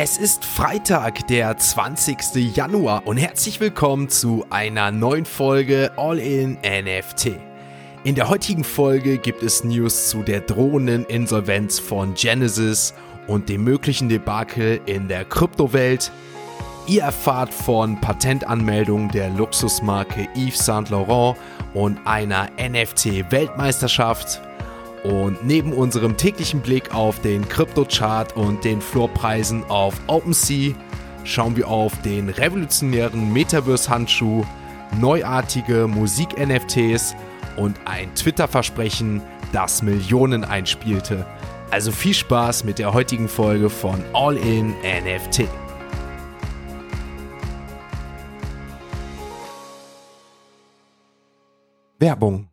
Es 0.00 0.16
ist 0.16 0.44
Freitag, 0.44 1.26
der 1.26 1.56
20. 1.56 2.56
Januar 2.56 3.04
und 3.04 3.16
herzlich 3.16 3.58
willkommen 3.58 4.08
zu 4.08 4.46
einer 4.48 4.92
neuen 4.92 5.24
Folge 5.24 5.90
All 5.96 6.20
in 6.20 6.52
NFT. 6.62 7.32
In 8.04 8.14
der 8.14 8.28
heutigen 8.28 8.62
Folge 8.62 9.18
gibt 9.18 9.42
es 9.42 9.64
News 9.64 10.08
zu 10.08 10.22
der 10.22 10.42
drohenden 10.42 11.04
Insolvenz 11.06 11.80
von 11.80 12.14
Genesis 12.14 12.94
und 13.26 13.48
dem 13.48 13.64
möglichen 13.64 14.08
Debakel 14.08 14.80
in 14.86 15.08
der 15.08 15.24
Kryptowelt. 15.24 16.12
Ihr 16.86 17.02
erfahrt 17.02 17.52
von 17.52 18.00
Patentanmeldungen 18.00 19.08
der 19.08 19.30
Luxusmarke 19.30 20.28
Yves 20.36 20.64
Saint 20.64 20.90
Laurent 20.90 21.36
und 21.74 21.98
einer 22.06 22.46
NFT-Weltmeisterschaft. 22.56 24.42
Und 25.04 25.44
neben 25.44 25.72
unserem 25.72 26.16
täglichen 26.16 26.60
Blick 26.60 26.94
auf 26.94 27.20
den 27.20 27.48
Kryptochart 27.48 28.36
und 28.36 28.64
den 28.64 28.80
Floorpreisen 28.80 29.64
auf 29.68 29.94
OpenSea 30.06 30.74
schauen 31.24 31.56
wir 31.56 31.68
auf 31.68 32.00
den 32.02 32.28
revolutionären 32.28 33.32
Metaverse-Handschuh, 33.32 34.44
neuartige 34.98 35.86
Musik-NFTs 35.86 37.14
und 37.56 37.78
ein 37.84 38.14
Twitter-Versprechen, 38.14 39.22
das 39.52 39.82
Millionen 39.82 40.44
einspielte. 40.44 41.26
Also 41.70 41.92
viel 41.92 42.14
Spaß 42.14 42.64
mit 42.64 42.78
der 42.78 42.94
heutigen 42.94 43.28
Folge 43.28 43.68
von 43.68 44.02
All 44.14 44.36
in 44.36 44.74
NFT. 44.80 45.48
Werbung 51.98 52.47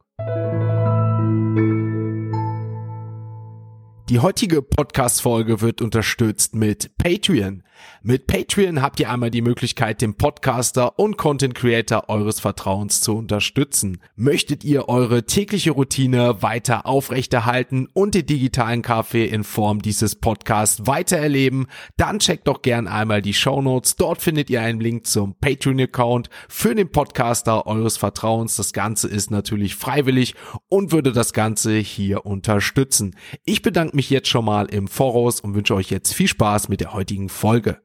Die 4.08 4.20
heutige 4.20 4.62
Podcast-Folge 4.62 5.62
wird 5.62 5.82
unterstützt 5.82 6.54
mit 6.54 6.96
Patreon. 7.00 7.64
Mit 8.04 8.28
Patreon 8.28 8.82
habt 8.82 9.00
ihr 9.00 9.10
einmal 9.10 9.32
die 9.32 9.42
Möglichkeit, 9.42 10.02
den 10.02 10.16
Podcaster 10.16 11.00
und 11.00 11.18
Content 11.18 11.56
Creator 11.56 12.08
eures 12.08 12.40
Vertrauens 12.40 13.02
zu 13.02 13.18
unterstützen. 13.18 14.00
Möchtet 14.16 14.64
ihr 14.64 14.88
eure 14.90 15.26
tägliche 15.26 15.72
Routine 15.72 16.42
weiter 16.42 16.86
aufrechterhalten 16.86 17.88
und 17.94 18.14
den 18.14 18.28
digitalen 18.28 18.84
Kaffee 18.84 19.26
in 19.26 19.44
Form 19.44 19.82
dieses 19.82 20.16
Podcasts 20.16 20.86
weiter 20.86 21.18
erleben, 21.18 21.66
dann 21.98 22.20
checkt 22.20 22.48
doch 22.48 22.62
gern 22.62 22.88
einmal 22.88 23.24
die 23.24 23.34
Show 23.34 23.62
Notes. 23.62 23.96
Dort 23.96 24.22
findet 24.22 24.52
ihr 24.52 24.62
einen 24.62 24.80
Link 24.80 25.08
zum 25.08 25.36
Patreon-Account 25.40 26.30
für 26.48 26.76
den 26.76 26.92
Podcaster 26.92 27.66
eures 27.66 27.98
Vertrauens. 27.98 28.56
Das 28.56 28.72
Ganze 28.72 29.08
ist 29.08 29.32
natürlich 29.32 29.76
freiwillig 29.76 30.36
und 30.70 30.92
würde 30.92 31.12
das 31.12 31.34
Ganze 31.34 31.76
hier 31.78 32.26
unterstützen. 32.26 33.16
Ich 33.46 33.64
bedanke 33.64 33.95
mich 33.96 34.10
jetzt 34.10 34.28
schon 34.28 34.46
mal 34.46 34.66
im 34.66 34.88
Voraus 34.88 35.40
und 35.40 35.56
wünsche 35.56 35.76
euch 35.76 35.90
jetzt 35.90 36.14
viel 36.14 36.28
Spaß 36.28 36.70
mit 36.70 36.82
der 36.82 36.94
heutigen 36.94 37.30
Folge. 37.30 37.82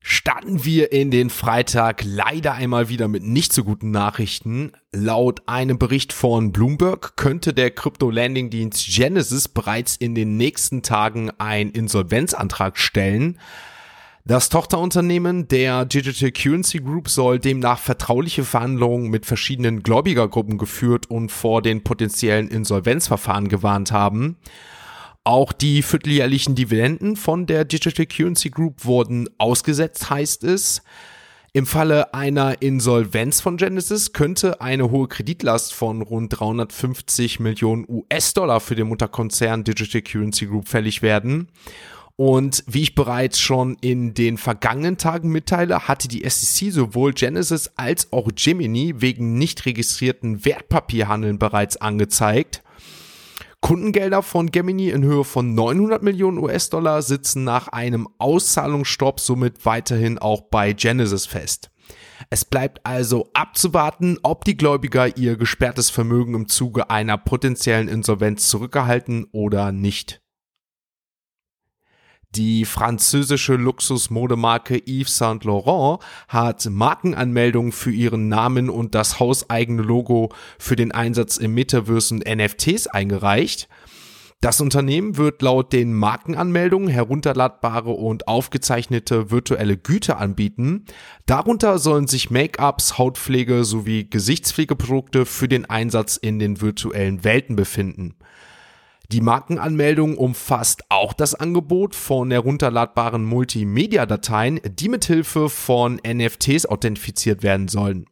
Starten 0.00 0.64
wir 0.64 0.92
in 0.92 1.10
den 1.10 1.28
Freitag 1.28 2.02
leider 2.04 2.54
einmal 2.54 2.88
wieder 2.88 3.08
mit 3.08 3.22
nicht 3.22 3.52
so 3.52 3.62
guten 3.62 3.90
Nachrichten. 3.90 4.72
Laut 4.90 5.42
einem 5.46 5.78
Bericht 5.78 6.14
von 6.14 6.50
Bloomberg 6.50 7.16
könnte 7.16 7.52
der 7.52 7.70
Krypto-Landing-Dienst 7.70 8.86
Genesis 8.86 9.48
bereits 9.48 9.96
in 9.96 10.14
den 10.14 10.36
nächsten 10.38 10.82
Tagen 10.82 11.30
einen 11.38 11.70
Insolvenzantrag 11.70 12.78
stellen. 12.78 13.38
Das 14.28 14.50
Tochterunternehmen 14.50 15.48
der 15.48 15.86
Digital 15.86 16.30
Currency 16.32 16.80
Group 16.80 17.08
soll 17.08 17.38
demnach 17.38 17.78
vertrauliche 17.78 18.44
Verhandlungen 18.44 19.08
mit 19.08 19.24
verschiedenen 19.24 19.82
Gläubigergruppen 19.82 20.58
geführt 20.58 21.10
und 21.10 21.32
vor 21.32 21.62
den 21.62 21.82
potenziellen 21.82 22.48
Insolvenzverfahren 22.48 23.48
gewarnt 23.48 23.90
haben. 23.90 24.36
Auch 25.24 25.54
die 25.54 25.80
vierteljährlichen 25.80 26.54
Dividenden 26.54 27.16
von 27.16 27.46
der 27.46 27.64
Digital 27.64 28.04
Currency 28.04 28.50
Group 28.50 28.84
wurden 28.84 29.30
ausgesetzt, 29.38 30.10
heißt 30.10 30.44
es. 30.44 30.82
Im 31.54 31.64
Falle 31.64 32.12
einer 32.12 32.60
Insolvenz 32.60 33.40
von 33.40 33.56
Genesis 33.56 34.12
könnte 34.12 34.60
eine 34.60 34.90
hohe 34.90 35.08
Kreditlast 35.08 35.72
von 35.72 36.02
rund 36.02 36.38
350 36.38 37.40
Millionen 37.40 37.86
US-Dollar 37.88 38.60
für 38.60 38.74
den 38.74 38.88
Mutterkonzern 38.88 39.64
Digital 39.64 40.02
Currency 40.02 40.44
Group 40.44 40.68
fällig 40.68 41.00
werden. 41.00 41.48
Und 42.20 42.64
wie 42.66 42.82
ich 42.82 42.96
bereits 42.96 43.38
schon 43.38 43.76
in 43.80 44.12
den 44.12 44.38
vergangenen 44.38 44.96
Tagen 44.98 45.28
mitteile, 45.28 45.86
hatte 45.86 46.08
die 46.08 46.28
SEC 46.28 46.72
sowohl 46.72 47.12
Genesis 47.12 47.70
als 47.76 48.12
auch 48.12 48.28
Gemini 48.34 48.94
wegen 48.96 49.38
nicht 49.38 49.64
registrierten 49.66 50.44
Wertpapierhandeln 50.44 51.38
bereits 51.38 51.76
angezeigt. 51.76 52.64
Kundengelder 53.60 54.24
von 54.24 54.50
Gemini 54.50 54.88
in 54.88 55.04
Höhe 55.04 55.22
von 55.22 55.54
900 55.54 56.02
Millionen 56.02 56.38
US-Dollar 56.38 57.02
sitzen 57.02 57.44
nach 57.44 57.68
einem 57.68 58.08
Auszahlungsstopp 58.18 59.20
somit 59.20 59.64
weiterhin 59.64 60.18
auch 60.18 60.40
bei 60.40 60.72
Genesis 60.72 61.24
fest. 61.24 61.70
Es 62.30 62.44
bleibt 62.44 62.84
also 62.84 63.30
abzuwarten, 63.32 64.18
ob 64.24 64.44
die 64.44 64.56
Gläubiger 64.56 65.16
ihr 65.16 65.36
gesperrtes 65.36 65.88
Vermögen 65.88 66.34
im 66.34 66.48
Zuge 66.48 66.90
einer 66.90 67.16
potenziellen 67.16 67.86
Insolvenz 67.86 68.48
zurückerhalten 68.48 69.28
oder 69.30 69.70
nicht. 69.70 70.20
Die 72.34 72.66
französische 72.66 73.54
Luxusmodemarke 73.54 74.82
Yves 74.86 75.16
Saint 75.16 75.44
Laurent 75.44 76.00
hat 76.28 76.68
Markenanmeldungen 76.70 77.72
für 77.72 77.90
ihren 77.90 78.28
Namen 78.28 78.68
und 78.68 78.94
das 78.94 79.18
hauseigene 79.18 79.82
Logo 79.82 80.30
für 80.58 80.76
den 80.76 80.92
Einsatz 80.92 81.38
im 81.38 81.54
Metaverse 81.54 82.14
und 82.14 82.24
NFTs 82.28 82.86
eingereicht. 82.86 83.68
Das 84.40 84.60
Unternehmen 84.60 85.16
wird 85.16 85.42
laut 85.42 85.72
den 85.72 85.92
Markenanmeldungen 85.94 86.88
herunterladbare 86.88 87.90
und 87.90 88.28
aufgezeichnete 88.28 89.32
virtuelle 89.32 89.76
Güter 89.76 90.18
anbieten. 90.18 90.84
Darunter 91.26 91.78
sollen 91.78 92.06
sich 92.06 92.30
Make-ups, 92.30 92.98
Hautpflege 92.98 93.64
sowie 93.64 94.04
Gesichtspflegeprodukte 94.08 95.26
für 95.26 95.48
den 95.48 95.64
Einsatz 95.64 96.16
in 96.16 96.38
den 96.38 96.60
virtuellen 96.60 97.24
Welten 97.24 97.56
befinden. 97.56 98.14
Die 99.10 99.22
Markenanmeldung 99.22 100.18
umfasst 100.18 100.84
auch 100.90 101.14
das 101.14 101.34
Angebot 101.34 101.94
von 101.94 102.30
herunterladbaren 102.30 103.24
Multimedia-Dateien, 103.24 104.60
die 104.68 104.90
mithilfe 104.90 105.48
von 105.48 105.98
NFTs 106.06 106.66
authentifiziert 106.66 107.42
werden 107.42 107.68
sollen. 107.68 108.04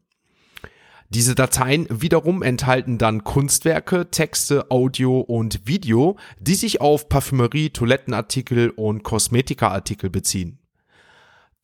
Diese 1.10 1.34
Dateien 1.34 1.86
wiederum 1.90 2.42
enthalten 2.42 2.96
dann 2.96 3.24
Kunstwerke, 3.24 4.10
Texte, 4.10 4.70
Audio 4.70 5.20
und 5.20 5.66
Video, 5.66 6.16
die 6.40 6.54
sich 6.54 6.80
auf 6.80 7.10
Parfümerie, 7.10 7.70
Toilettenartikel 7.70 8.70
und 8.70 9.02
Kosmetikaartikel 9.02 10.08
beziehen. 10.08 10.58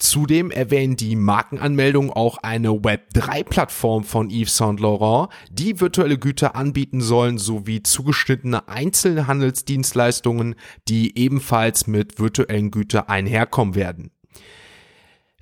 Zudem 0.02 0.50
erwähnen 0.50 0.96
die 0.96 1.14
Markenanmeldungen 1.14 2.10
auch 2.10 2.38
eine 2.38 2.70
Web3-Plattform 2.70 4.02
von 4.02 4.30
Yves 4.30 4.56
Saint 4.56 4.80
Laurent, 4.80 5.28
die 5.48 5.80
virtuelle 5.80 6.18
Güter 6.18 6.56
anbieten 6.56 7.00
sollen, 7.00 7.38
sowie 7.38 7.84
zugeschnittene 7.84 8.66
Einzelhandelsdienstleistungen, 8.66 10.56
die 10.88 11.16
ebenfalls 11.16 11.86
mit 11.86 12.18
virtuellen 12.18 12.72
Gütern 12.72 13.04
einherkommen 13.06 13.76
werden. 13.76 14.10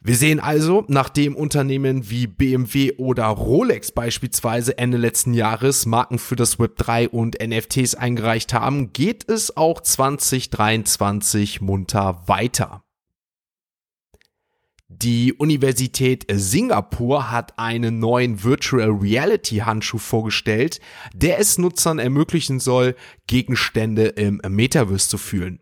Wir 0.02 0.16
sehen 0.16 0.40
also, 0.40 0.84
nachdem 0.88 1.36
Unternehmen 1.36 2.10
wie 2.10 2.26
BMW 2.26 2.92
oder 2.98 3.28
Rolex 3.28 3.92
beispielsweise 3.92 4.76
Ende 4.76 4.98
letzten 4.98 5.32
Jahres 5.32 5.86
Marken 5.86 6.18
für 6.18 6.36
das 6.36 6.58
Web3 6.58 7.08
und 7.08 7.38
NFTs 7.42 7.94
eingereicht 7.94 8.52
haben, 8.52 8.92
geht 8.92 9.26
es 9.26 9.56
auch 9.56 9.80
2023 9.80 11.62
munter 11.62 12.24
weiter. 12.26 12.82
Die 14.92 15.32
Universität 15.34 16.26
Singapur 16.28 17.30
hat 17.30 17.56
einen 17.60 18.00
neuen 18.00 18.42
Virtual 18.42 18.90
Reality 18.90 19.58
Handschuh 19.58 19.98
vorgestellt, 19.98 20.80
der 21.14 21.38
es 21.38 21.58
Nutzern 21.58 22.00
ermöglichen 22.00 22.58
soll, 22.58 22.96
Gegenstände 23.28 24.06
im 24.06 24.40
Metaverse 24.48 25.08
zu 25.08 25.16
fühlen. 25.16 25.60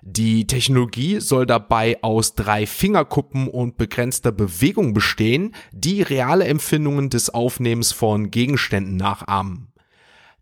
Die 0.00 0.46
Technologie 0.46 1.20
soll 1.20 1.44
dabei 1.44 2.02
aus 2.02 2.34
drei 2.34 2.66
Fingerkuppen 2.66 3.46
und 3.46 3.76
begrenzter 3.76 4.32
Bewegung 4.32 4.94
bestehen, 4.94 5.54
die 5.72 6.00
reale 6.00 6.46
Empfindungen 6.46 7.10
des 7.10 7.28
Aufnehmens 7.28 7.92
von 7.92 8.30
Gegenständen 8.30 8.96
nachahmen. 8.96 9.68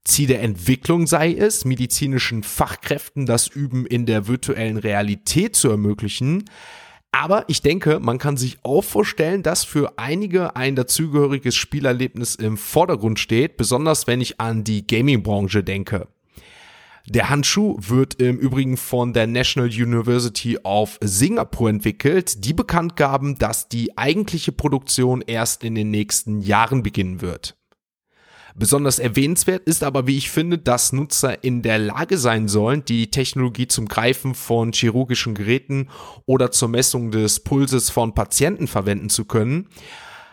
Ziel 0.04 0.28
der 0.28 0.42
Entwicklung 0.42 1.08
sei 1.08 1.34
es, 1.34 1.64
medizinischen 1.64 2.44
Fachkräften 2.44 3.26
das 3.26 3.48
Üben 3.48 3.84
in 3.86 4.06
der 4.06 4.28
virtuellen 4.28 4.76
Realität 4.76 5.56
zu 5.56 5.68
ermöglichen, 5.68 6.44
aber 7.12 7.44
ich 7.48 7.62
denke, 7.62 8.00
man 8.00 8.18
kann 8.18 8.36
sich 8.36 8.58
auch 8.62 8.82
vorstellen, 8.82 9.42
dass 9.42 9.64
für 9.64 9.98
einige 9.98 10.56
ein 10.56 10.76
dazugehöriges 10.76 11.54
Spielerlebnis 11.56 12.34
im 12.34 12.56
Vordergrund 12.56 13.18
steht, 13.18 13.56
besonders 13.56 14.06
wenn 14.06 14.20
ich 14.20 14.40
an 14.40 14.64
die 14.64 14.86
Gaming-Branche 14.86 15.64
denke. 15.64 16.08
Der 17.10 17.30
Handschuh 17.30 17.76
wird 17.78 18.20
im 18.20 18.38
Übrigen 18.38 18.76
von 18.76 19.14
der 19.14 19.26
National 19.26 19.70
University 19.70 20.58
of 20.62 20.98
Singapore 21.02 21.70
entwickelt. 21.70 22.44
Die 22.44 22.52
bekannt 22.52 22.96
gaben, 22.96 23.38
dass 23.38 23.68
die 23.68 23.96
eigentliche 23.96 24.52
Produktion 24.52 25.22
erst 25.26 25.64
in 25.64 25.74
den 25.74 25.90
nächsten 25.90 26.42
Jahren 26.42 26.82
beginnen 26.82 27.22
wird. 27.22 27.57
Besonders 28.58 28.98
erwähnenswert 28.98 29.68
ist 29.68 29.84
aber, 29.84 30.08
wie 30.08 30.16
ich 30.16 30.30
finde, 30.30 30.58
dass 30.58 30.92
Nutzer 30.92 31.44
in 31.44 31.62
der 31.62 31.78
Lage 31.78 32.18
sein 32.18 32.48
sollen, 32.48 32.84
die 32.84 33.08
Technologie 33.08 33.68
zum 33.68 33.86
Greifen 33.86 34.34
von 34.34 34.72
chirurgischen 34.72 35.36
Geräten 35.36 35.88
oder 36.26 36.50
zur 36.50 36.68
Messung 36.68 37.12
des 37.12 37.38
Pulses 37.38 37.88
von 37.88 38.14
Patienten 38.14 38.66
verwenden 38.66 39.10
zu 39.10 39.26
können. 39.26 39.68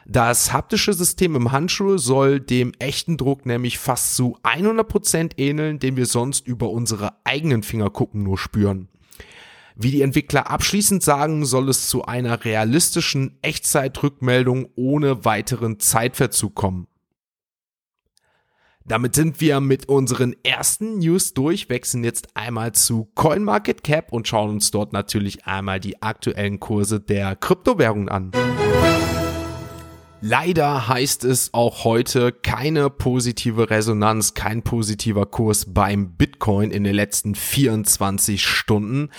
Das 0.07 0.51
haptische 0.51 0.93
System 0.93 1.35
im 1.35 1.51
Handschuh 1.51 1.99
soll 1.99 2.39
dem 2.39 2.71
echten 2.79 3.17
Druck 3.17 3.45
nämlich 3.45 3.77
fast 3.77 4.15
zu 4.15 4.39
100% 4.41 5.33
ähneln, 5.37 5.77
den 5.77 5.95
wir 5.95 6.07
sonst 6.07 6.47
über 6.47 6.71
unsere 6.71 7.13
eigenen 7.25 7.61
Fingerkuppen 7.61 8.23
nur 8.23 8.39
spüren. 8.39 8.87
Wie 9.75 9.91
die 9.91 10.01
Entwickler 10.01 10.49
abschließend 10.49 11.03
sagen, 11.03 11.45
soll 11.45 11.69
es 11.69 11.89
zu 11.89 12.05
einer 12.05 12.43
realistischen 12.43 13.37
Echtzeitrückmeldung 13.43 14.69
ohne 14.75 15.25
weiteren 15.25 15.79
Zeitverzug 15.79 16.55
kommen. 16.55 16.87
Damit 18.87 19.15
sind 19.15 19.41
wir 19.41 19.61
mit 19.61 19.89
unseren 19.89 20.35
ersten 20.43 20.99
News 20.99 21.33
durch, 21.33 21.69
wechseln 21.69 22.03
jetzt 22.03 22.27
einmal 22.35 22.73
zu 22.73 23.09
CoinMarketCap 23.15 24.13
und 24.13 24.27
schauen 24.27 24.51
uns 24.51 24.69
dort 24.69 24.93
natürlich 24.93 25.47
einmal 25.47 25.79
die 25.79 26.03
aktuellen 26.03 26.59
Kurse 26.59 26.99
der 26.99 27.35
Kryptowährungen 27.35 28.09
an. 28.09 28.31
Leider 30.21 30.87
heißt 30.87 31.25
es 31.25 31.53
auch 31.53 31.83
heute 31.83 32.31
keine 32.31 32.89
positive 32.89 33.69
Resonanz, 33.69 34.33
kein 34.33 34.63
positiver 34.63 35.25
Kurs 35.25 35.73
beim 35.73 36.13
Bitcoin 36.13 36.71
in 36.71 36.85
den 36.85 36.95
letzten 36.95 37.35
24 37.35 38.43
Stunden. 38.43 39.09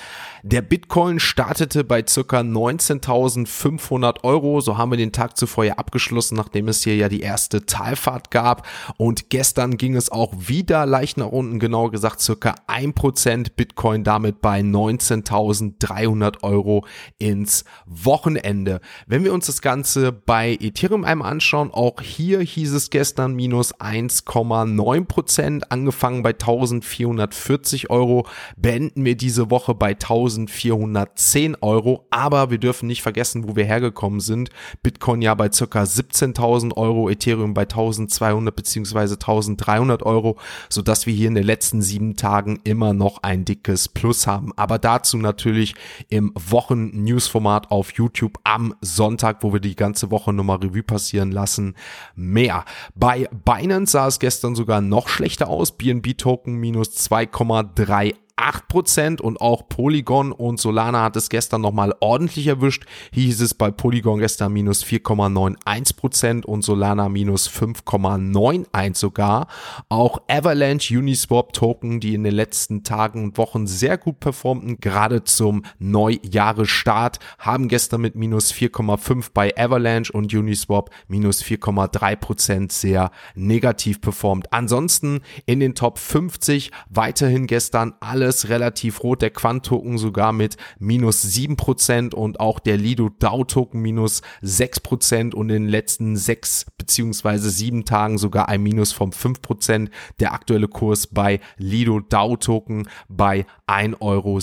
Der 0.43 0.63
Bitcoin 0.63 1.21
startete 1.21 1.85
bei 1.85 2.03
circa 2.09 2.41
19.500 2.41 4.25
Euro. 4.25 4.61
So 4.61 4.79
haben 4.79 4.91
wir 4.91 4.97
den 4.97 5.13
Tag 5.13 5.37
zuvor 5.37 5.65
ja 5.65 5.75
abgeschlossen, 5.75 6.35
nachdem 6.35 6.67
es 6.69 6.83
hier 6.83 6.97
ja 6.97 7.11
die 7.11 7.21
erste 7.21 7.67
Talfahrt 7.67 8.31
gab. 8.31 8.67
Und 8.97 9.29
gestern 9.29 9.77
ging 9.77 9.97
es 9.97 10.11
auch 10.11 10.33
wieder 10.37 10.87
leicht 10.87 11.19
nach 11.19 11.27
unten, 11.27 11.59
genauer 11.59 11.91
gesagt 11.91 12.21
circa 12.21 12.55
1% 12.69 13.51
Bitcoin 13.55 14.03
damit 14.03 14.41
bei 14.41 14.61
19.300 14.61 16.43
Euro 16.43 16.87
ins 17.19 17.65
Wochenende. 17.85 18.81
Wenn 19.07 19.25
wir 19.25 19.35
uns 19.35 19.47
das 19.47 19.61
Ganze 19.61 20.11
bei 20.11 20.57
Ethereum 20.61 20.86
einmal 21.05 21.31
anschauen, 21.31 21.71
auch 21.73 22.01
hier 22.01 22.41
hieß 22.41 22.73
es 22.73 22.91
gestern 22.91 23.35
minus 23.35 23.75
1,9%, 23.75 25.63
angefangen 25.69 26.23
bei 26.23 26.31
1440 26.31 27.91
Euro, 27.91 28.27
beenden 28.57 29.05
wir 29.05 29.17
diese 29.17 29.51
Woche 29.51 29.75
bei 29.75 29.91
1000 29.91 30.47
1410 30.47 31.57
Euro. 31.61 32.07
Aber 32.11 32.51
wir 32.51 32.59
dürfen 32.59 32.87
nicht 32.87 33.03
vergessen, 33.03 33.49
wo 33.49 33.57
wir 33.57 33.65
hergekommen 33.65 34.21
sind. 34.21 34.51
Bitcoin 34.83 35.23
ja 35.23 35.35
bei 35.35 35.51
circa 35.51 35.83
17.000 35.83 36.77
Euro, 36.77 37.09
Ethereum 37.09 37.55
bei 37.55 37.63
1200 37.63 38.55
beziehungsweise 38.55 39.15
1300 39.15 40.03
Euro, 40.03 40.39
so 40.69 40.83
dass 40.83 41.07
wir 41.07 41.15
hier 41.15 41.29
in 41.29 41.35
den 41.35 41.45
letzten 41.45 41.83
sieben 41.83 42.17
Tagen 42.17 42.61
immer 42.65 42.93
noch 42.93 43.23
ein 43.23 43.45
dickes 43.45 43.89
Plus 43.89 44.27
haben. 44.27 44.53
Aber 44.57 44.79
dazu 44.79 45.17
natürlich 45.17 45.75
im 46.09 46.33
Wochen-News-Format 46.35 47.71
auf 47.71 47.93
YouTube 47.93 48.39
am 48.45 48.75
Sonntag, 48.81 49.43
wo 49.43 49.53
wir 49.53 49.61
die 49.61 49.77
ganze 49.77 50.11
Woche 50.11 50.33
nochmal 50.33 50.59
Revue 50.77 50.83
passieren 50.83 51.33
lassen, 51.33 51.75
mehr. 52.15 52.65
Bei 52.95 53.29
Binance 53.45 53.93
sah 53.93 54.07
es 54.07 54.19
gestern 54.19 54.55
sogar 54.55 54.81
noch 54.81 55.09
schlechter 55.09 55.49
aus. 55.49 55.73
BNB 55.73 56.17
Token 56.17 56.55
minus 56.57 56.91
2,3 56.91 58.15
8% 58.37 59.21
und 59.21 59.41
auch 59.41 59.69
Polygon 59.69 60.31
und 60.31 60.61
Solana 60.61 61.03
hat 61.03 61.17
es 61.17 61.31
gestern 61.31 61.63
nochmal 61.63 61.95
ordentlich 62.01 62.47
erwischt. 62.47 62.85
Hier 63.11 63.25
hieß 63.25 63.41
es 63.41 63.55
bei 63.55 63.71
Polygon 63.71 64.19
gestern 64.19 64.53
minus 64.53 64.85
4,91% 64.85 66.45
und 66.45 66.63
Solana 66.63 67.09
minus 67.09 67.49
5,91 67.49 68.97
sogar. 68.97 69.47
Auch 69.89 70.21
Avalanche 70.29 70.99
Uniswap 70.99 71.55
Token, 71.55 71.99
die 71.99 72.15
in 72.15 72.25
den 72.25 72.35
letzten 72.35 72.85
Tagen 72.85 73.25
und 73.25 73.39
Wochen 73.39 73.67
sehr 73.67 73.97
gut 73.97 74.21
performten, 74.21 74.81
gerade 74.81 75.25
zum 75.25 75.63
Neujahresstart, 75.79 77.19
haben 77.39 77.69
gestern 77.69 78.03
mit 78.03 78.17
minus 78.17 78.53
4,5 78.53 79.31
bei 79.33 79.57
Avalanche 79.57 80.13
und 80.13 80.35
Uniswap 80.35 80.91
minus 81.09 81.43
4,3% 81.43 82.71
sehr 82.71 83.11
negativ 83.35 84.03
performt. 84.03 84.53
Ansonsten 84.53 85.21
in 85.47 85.61
den 85.61 85.75
Top 85.75 85.99
50 85.99 86.71
weiterhin 86.91 87.47
gestern 87.47 87.95
alle 88.01 88.26
alles 88.27 88.49
relativ 88.49 89.05
rot. 89.05 89.23
Der 89.23 89.31
Quant-Token 89.31 89.99
sogar 89.99 90.33
mit 90.33 90.57
minus 90.81 91.25
7% 91.25 92.13
und 92.13 92.41
auch 92.41 92.59
der 92.59 92.77
Lido 92.77 93.09
DAO-Token 93.09 93.81
minus 93.81 94.23
6% 94.43 95.33
und 95.33 95.49
in 95.51 95.63
den 95.63 95.69
letzten 95.69 96.17
sechs 96.17 96.67
beziehungsweise 96.77 97.51
sieben 97.51 97.85
Tagen 97.85 98.19
sogar 98.19 98.49
ein 98.49 98.63
Minus 98.63 98.93
von 98.93 99.13
5%. 99.13 99.91
Der 100.19 100.33
aktuelle 100.33 100.67
Kurs 100.67 101.07
bei 101.07 101.39
Lido 101.57 102.01
DAO-Token 102.01 102.89
bei 103.09 103.47
1,77 103.69 104.01
Euro. 104.01 104.41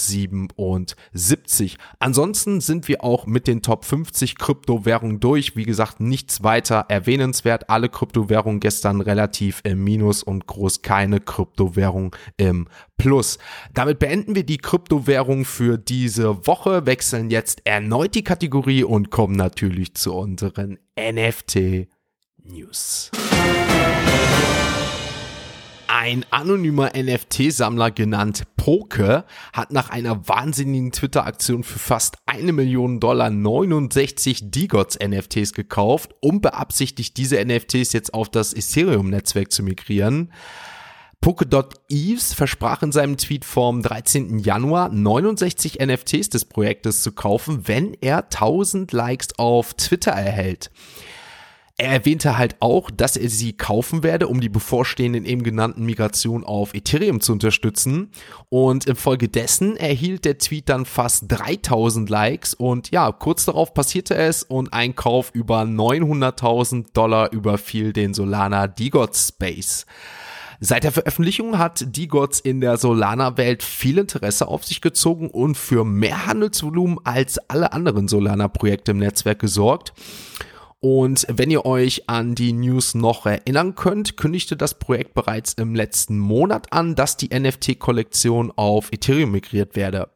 Ansonsten 1.99 2.61
sind 2.61 2.87
wir 2.87 3.03
auch 3.03 3.25
mit 3.25 3.47
den 3.47 3.61
Top 3.61 3.83
50 3.83 4.37
Kryptowährungen 4.37 5.19
durch. 5.19 5.57
Wie 5.57 5.65
gesagt, 5.65 5.99
nichts 5.99 6.43
weiter 6.43 6.85
erwähnenswert. 6.87 7.69
Alle 7.69 7.89
Kryptowährungen 7.89 8.61
gestern 8.61 9.01
relativ 9.01 9.59
im 9.65 9.83
Minus 9.83 10.23
und 10.23 10.47
groß 10.47 10.83
keine 10.83 11.19
Kryptowährung 11.19 12.15
im 12.37 12.67
Plus. 12.97 13.39
Damit 13.73 13.97
beenden 13.97 14.35
wir 14.35 14.43
die 14.43 14.59
Kryptowährung 14.59 15.45
für 15.45 15.79
diese 15.79 16.45
Woche, 16.45 16.85
wechseln 16.85 17.31
jetzt 17.31 17.65
erneut 17.65 18.13
die 18.13 18.23
Kategorie 18.23 18.83
und 18.83 19.09
kommen 19.09 19.35
natürlich 19.35 19.95
zu 19.95 20.13
unseren 20.13 20.77
NFT 20.95 21.87
News. 22.43 23.09
Ein 25.87 26.23
anonymer 26.29 26.91
NFT-Sammler 26.95 27.89
genannt 27.89 28.43
Poke 28.57 29.25
hat 29.53 29.71
nach 29.71 29.89
einer 29.89 30.27
wahnsinnigen 30.27 30.91
Twitter-Aktion 30.91 31.63
für 31.63 31.79
fast 31.79 32.17
eine 32.27 32.51
Million 32.51 32.99
Dollar 32.99 33.31
69 33.31 34.51
Digots 34.51 34.99
NFTs 35.03 35.53
gekauft 35.53 36.13
und 36.19 36.43
beabsichtigt, 36.43 37.17
diese 37.17 37.43
NFTs 37.43 37.93
jetzt 37.93 38.13
auf 38.13 38.29
das 38.29 38.53
Ethereum-Netzwerk 38.53 39.51
zu 39.51 39.63
migrieren. 39.63 40.31
Polkadot 41.23 41.75
Eves 41.87 42.33
versprach 42.33 42.83
in 42.83 42.91
seinem 42.91 43.15
Tweet 43.15 43.45
vom 43.45 43.81
13. 43.81 44.39
Januar 44.39 44.89
69 44.89 45.79
NFTs 45.79 46.27
des 46.27 46.43
Projektes 46.43 47.01
zu 47.01 47.13
kaufen, 47.13 47.65
wenn 47.65 47.95
er 48.01 48.25
1000 48.25 48.91
Likes 48.91 49.29
auf 49.39 49.73
Twitter 49.75 50.11
erhält. 50.11 50.69
Er 51.77 51.93
erwähnte 51.93 52.37
halt 52.37 52.57
auch, 52.59 52.91
dass 52.91 53.15
er 53.15 53.29
sie 53.29 53.53
kaufen 53.53 54.03
werde, 54.03 54.27
um 54.27 54.41
die 54.41 54.49
bevorstehenden 54.49 55.23
eben 55.23 55.43
genannten 55.43 55.85
Migrationen 55.85 56.45
auf 56.45 56.73
Ethereum 56.73 57.21
zu 57.21 57.31
unterstützen. 57.31 58.11
Und 58.49 58.85
infolgedessen 58.85 59.77
erhielt 59.77 60.25
der 60.25 60.39
Tweet 60.39 60.67
dann 60.67 60.85
fast 60.85 61.23
3000 61.29 62.09
Likes. 62.09 62.53
Und 62.53 62.91
ja, 62.91 63.13
kurz 63.13 63.45
darauf 63.45 63.73
passierte 63.73 64.15
es 64.15 64.43
und 64.43 64.73
ein 64.73 64.93
Kauf 64.93 65.31
über 65.33 65.61
900.000 65.61 66.87
Dollar 66.91 67.31
überfiel 67.31 67.93
den 67.93 68.13
Solana 68.13 68.67
Digot 68.67 69.15
Space. 69.15 69.85
Seit 70.65 70.85
der 70.85 70.93
Veröffentlichung 70.93 71.57
hat 71.57 71.83
D-Gods 71.97 72.39
in 72.39 72.61
der 72.61 72.77
Solana-Welt 72.77 73.63
viel 73.63 73.97
Interesse 73.97 74.47
auf 74.47 74.63
sich 74.63 74.79
gezogen 74.79 75.29
und 75.29 75.57
für 75.57 75.83
mehr 75.83 76.25
Handelsvolumen 76.25 76.99
als 77.03 77.37
alle 77.49 77.73
anderen 77.73 78.07
Solana-Projekte 78.07 78.91
im 78.91 78.99
Netzwerk 78.99 79.39
gesorgt. 79.39 79.91
Und 80.79 81.27
wenn 81.29 81.51
ihr 81.51 81.65
euch 81.65 82.07
an 82.07 82.33
die 82.33 82.53
News 82.53 82.95
noch 82.95 83.25
erinnern 83.25 83.75
könnt, 83.75 84.15
kündigte 84.15 84.55
das 84.55 84.79
Projekt 84.79 85.13
bereits 85.13 85.51
im 85.51 85.75
letzten 85.75 86.17
Monat 86.17 86.71
an, 86.71 86.95
dass 86.95 87.17
die 87.17 87.37
NFT-Kollektion 87.37 88.53
auf 88.55 88.93
Ethereum 88.93 89.31
migriert 89.31 89.75
werde. 89.75 90.12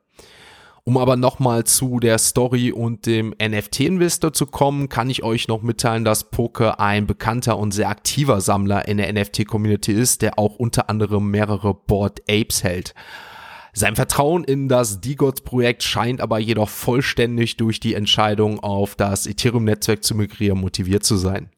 Um 0.88 0.96
aber 0.96 1.18
nochmal 1.18 1.66
zu 1.66 2.00
der 2.00 2.18
Story 2.18 2.72
und 2.72 3.08
dem 3.08 3.36
NFT-Investor 3.44 4.32
zu 4.32 4.46
kommen, 4.46 4.88
kann 4.88 5.10
ich 5.10 5.22
euch 5.22 5.50
noch 5.50 5.62
mitteilen, 5.62 6.06
dass 6.06 6.30
Poke 6.30 6.80
ein 6.80 7.06
bekannter 7.06 7.58
und 7.58 7.74
sehr 7.74 7.90
aktiver 7.90 8.40
Sammler 8.40 8.88
in 8.88 8.96
der 8.96 9.12
NFT-Community 9.12 9.92
ist, 9.92 10.22
der 10.22 10.40
auch 10.40 10.56
unter 10.56 10.90
anderem 10.90 11.30
mehrere 11.30 11.74
Board 11.74 12.22
Apes 12.30 12.64
hält. 12.64 12.96
Sein 13.74 13.98
Vertrauen 13.98 14.46
in 14.46 14.70
das 14.70 15.02
D-Gods-Projekt 15.02 15.84
scheint 15.84 16.22
aber 16.22 16.40
jedoch 16.40 16.70
vollständig 16.70 17.58
durch 17.58 17.82
die 17.82 17.94
Entscheidung 17.94 18.62
auf 18.62 18.96
das 18.96 19.28
Ethereum-Netzwerk 19.28 20.06
zu 20.06 20.16
migrieren 20.16 20.58
motiviert 20.58 21.04
zu 21.04 21.18
sein. 21.18 21.50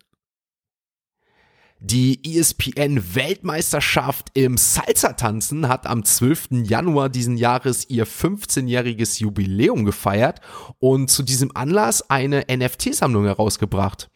Die 1.82 2.20
ESPN-Weltmeisterschaft 2.38 4.32
im 4.34 4.58
Salsa-Tanzen 4.58 5.70
hat 5.70 5.88
am 5.88 6.04
12. 6.04 6.50
Januar 6.64 7.08
diesen 7.08 7.38
Jahres 7.38 7.90
ihr 7.90 8.06
15-jähriges 8.06 9.22
Jubiläum 9.22 9.86
gefeiert 9.86 10.42
und 10.80 11.10
zu 11.10 11.24
diesem 11.24 11.56
Anlass 11.56 12.10
eine 12.10 12.44
NFT-Sammlung 12.52 13.24
herausgebracht. 13.24 14.10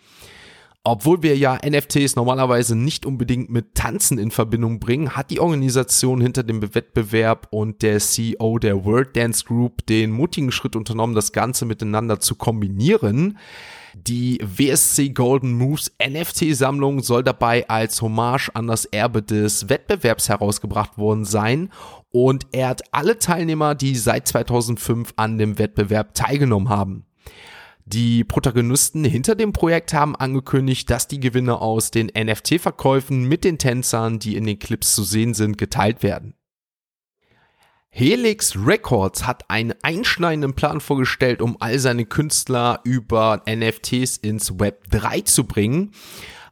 Obwohl 0.84 1.24
wir 1.24 1.38
ja 1.38 1.58
NFTs 1.65 2.17
normalerweise 2.17 2.75
nicht 2.75 3.05
unbedingt 3.05 3.50
mit 3.50 3.75
Tanzen 3.75 4.17
in 4.17 4.32
Verbindung 4.32 4.82
bringen, 4.82 5.15
hat 5.15 5.32
die 5.32 5.39
Organisation 5.39 6.20
hinter 6.20 6.43
dem 6.43 6.62
Wettbewerb 6.75 7.48
und 7.51 7.82
der 7.82 8.00
CEO 8.00 8.60
der 8.60 8.84
World 8.84 9.15
Dance 9.15 9.46
Group 9.46 9.86
den 9.86 10.12
mutigen 10.12 10.51
Schritt 10.51 10.75
unternommen, 10.75 11.15
das 11.15 11.32
Ganze 11.32 11.63
miteinander 11.65 12.20
zu 12.20 12.36
kombinieren. 12.36 13.38
Die 13.95 14.39
WSC 14.41 15.09
Golden 15.09 15.53
Moves 15.53 15.91
NFT-Sammlung 16.03 17.01
soll 17.01 17.23
dabei 17.23 17.69
als 17.69 18.01
Hommage 18.01 18.50
an 18.55 18.65
das 18.65 18.85
Erbe 18.85 19.21
des 19.21 19.69
Wettbewerbs 19.69 20.29
herausgebracht 20.29 20.97
worden 20.97 21.25
sein 21.25 21.69
und 22.09 22.47
ehrt 22.51 22.81
alle 22.91 23.19
Teilnehmer, 23.19 23.75
die 23.75 23.95
seit 23.95 24.27
2005 24.27 25.13
an 25.15 25.38
dem 25.38 25.59
Wettbewerb 25.59 26.15
teilgenommen 26.15 26.69
haben. 26.69 27.05
Die 27.85 28.23
Protagonisten 28.23 29.03
hinter 29.03 29.35
dem 29.35 29.53
Projekt 29.53 29.93
haben 29.93 30.15
angekündigt, 30.15 30.89
dass 30.89 31.07
die 31.07 31.19
Gewinne 31.19 31.62
aus 31.62 31.91
den 31.91 32.07
NFT-Verkäufen 32.07 33.27
mit 33.27 33.43
den 33.43 33.59
Tänzern, 33.59 34.17
die 34.19 34.35
in 34.38 34.45
den 34.45 34.57
Clips 34.57 34.95
zu 34.95 35.03
sehen 35.03 35.33
sind, 35.33 35.57
geteilt 35.57 36.01
werden. 36.01 36.33
Helix 37.95 38.55
Records 38.57 39.27
hat 39.27 39.51
einen 39.51 39.75
einschneidenden 39.83 40.55
Plan 40.55 40.81
vorgestellt, 40.81 41.43
um 41.43 41.57
all 41.59 41.77
seine 41.77 42.05
Künstler 42.05 42.79
über 42.83 43.43
NFTs 43.47 44.17
ins 44.17 44.59
Web 44.59 44.89
3 44.89 45.21
zu 45.21 45.43
bringen. 45.43 45.91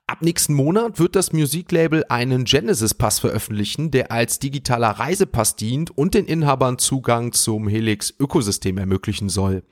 Ab 0.06 0.22
nächsten 0.22 0.54
Monat 0.54 1.00
wird 1.00 1.16
das 1.16 1.34
Musiklabel 1.34 2.06
einen 2.10 2.44
Genesis 2.44 2.94
Pass 2.94 3.18
veröffentlichen, 3.18 3.90
der 3.90 4.12
als 4.12 4.38
digitaler 4.38 4.92
Reisepass 4.92 5.56
dient 5.56 5.90
und 5.90 6.14
den 6.14 6.28
Inhabern 6.28 6.78
Zugang 6.78 7.32
zum 7.32 7.68
Helix 7.68 8.14
Ökosystem 8.20 8.78
ermöglichen 8.78 9.30
soll. 9.30 9.64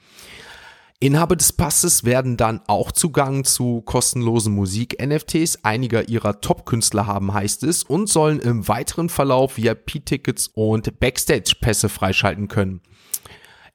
Inhaber 1.01 1.38
des 1.38 1.53
Passes 1.53 2.03
werden 2.03 2.36
dann 2.36 2.60
auch 2.68 2.91
Zugang 2.91 3.46
zu 3.46 3.79
kostenlosen 3.79 4.53
Musik-NFTs 4.53 5.63
einiger 5.63 6.10
ihrer 6.10 6.41
Top-Künstler 6.41 7.08
haben, 7.08 7.34
heißt 7.34 7.63
es, 7.63 7.84
und 7.84 8.10
sollen 8.10 8.41
im 8.41 8.68
weiteren 8.68 9.08
Verlauf 9.08 9.58
VIP-Tickets 9.58 10.51
und 10.56 11.00
Backstage-Pässe 11.00 11.88
freischalten 11.88 12.50
können. 12.50 12.82